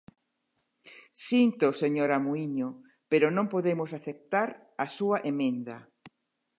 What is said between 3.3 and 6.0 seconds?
non podemos aceptar a súa emenda.